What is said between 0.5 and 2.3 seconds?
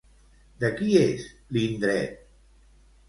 De qui és, l'indret?